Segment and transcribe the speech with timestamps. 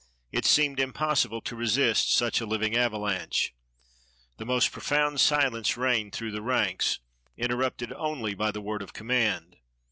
[0.31, 3.53] It seemed impossible to resist such a living avalanche.
[4.37, 6.97] The most profound silence reigned through the ranks,
[7.37, 9.57] interrupted only by the word of command.